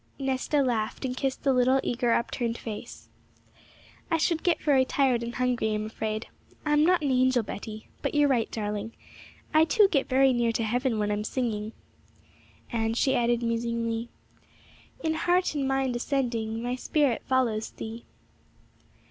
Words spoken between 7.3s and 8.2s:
Betty; but